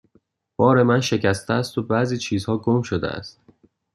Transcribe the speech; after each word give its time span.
بار 0.55 0.83
من 0.83 1.01
شکسته 1.01 1.53
است 1.53 1.77
و 1.77 1.83
بعضی 1.83 2.17
چیزها 2.17 2.57
گم 2.57 2.81
شده 2.81 3.07
است. 3.07 3.39